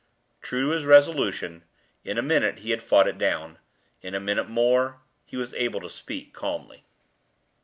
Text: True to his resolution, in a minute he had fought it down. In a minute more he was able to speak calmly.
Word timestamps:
True 0.41 0.63
to 0.63 0.69
his 0.69 0.85
resolution, 0.85 1.63
in 2.03 2.17
a 2.17 2.23
minute 2.23 2.57
he 2.57 2.71
had 2.71 2.81
fought 2.81 3.07
it 3.07 3.19
down. 3.19 3.59
In 4.01 4.15
a 4.15 4.19
minute 4.19 4.49
more 4.49 5.01
he 5.27 5.37
was 5.37 5.53
able 5.53 5.79
to 5.79 5.91
speak 5.91 6.33
calmly. 6.33 6.85